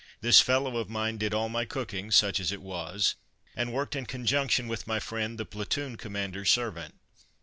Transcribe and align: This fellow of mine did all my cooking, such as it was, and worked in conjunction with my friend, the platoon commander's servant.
This 0.21 0.41
fellow 0.41 0.77
of 0.77 0.89
mine 0.89 1.19
did 1.19 1.31
all 1.31 1.47
my 1.47 1.63
cooking, 1.63 2.09
such 2.09 2.39
as 2.39 2.51
it 2.51 2.63
was, 2.63 3.13
and 3.55 3.71
worked 3.71 3.95
in 3.95 4.07
conjunction 4.07 4.67
with 4.67 4.87
my 4.87 4.99
friend, 4.99 5.37
the 5.37 5.45
platoon 5.45 5.95
commander's 5.95 6.49
servant. 6.49 6.95